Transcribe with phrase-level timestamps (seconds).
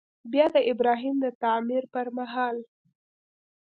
[0.31, 2.57] بیا د ابراهیم د تعمیر پر مهال.